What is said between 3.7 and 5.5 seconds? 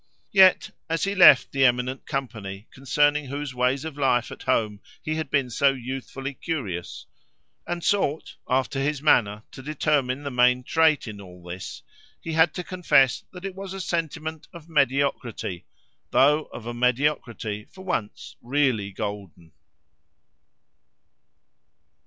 of life at home he had